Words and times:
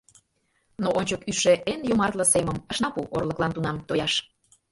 Но 0.81 0.89
ончык 0.99 1.21
ӱжшӧ 1.29 1.53
эн 1.71 1.79
йомартле 1.89 2.25
семым 2.33 2.57
Ышна 2.71 2.89
пу 2.93 3.01
орлыклан 3.17 3.51
тунам 3.53 3.77
тояш. 3.87 4.13